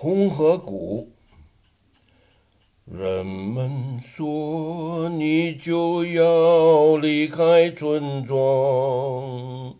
[0.00, 1.08] 红河谷。
[2.84, 9.74] 人们说你就要离开村庄，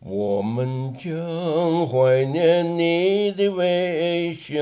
[0.00, 4.54] 我们将怀念你的微笑。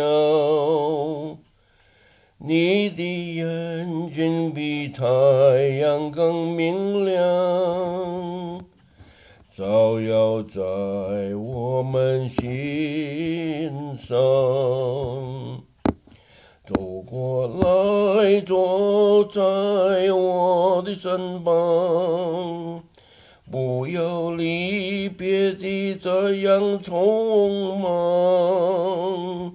[2.38, 5.04] 你的眼睛比太
[5.78, 7.22] 阳更明亮，
[10.22, 14.16] 照在我们心上。
[16.64, 22.84] 走过来，坐在我的身旁，
[23.50, 29.54] 不要离别的这样匆忙。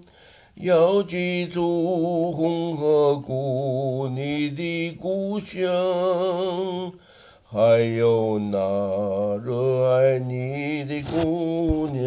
[0.55, 5.63] 要记住红河谷，你的故乡，
[7.56, 12.02] 还有那热爱你的姑娘。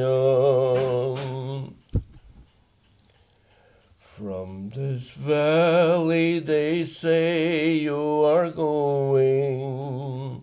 [3.99, 10.41] From this valley they say you are going.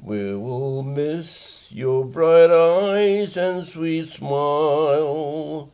[0.00, 5.70] We will miss your bright eyes and sweet smile.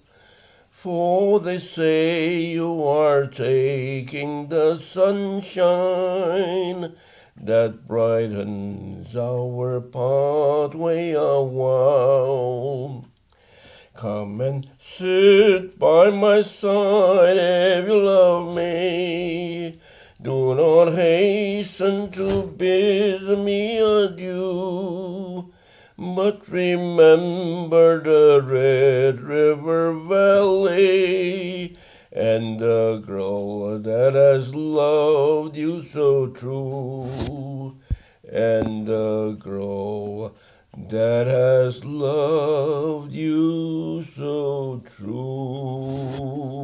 [0.70, 5.36] For they say you are taking the sunshine
[7.35, 13.05] that brightens our pathway a while.
[13.93, 19.79] Come and sit by my side if you love me.
[20.21, 25.51] Do not hasten to bid me adieu.
[25.97, 31.77] But remember the Red River Valley
[32.13, 37.75] and the girl that has loved you so true.
[38.31, 40.35] And the girl
[40.77, 46.62] that has loved you so true.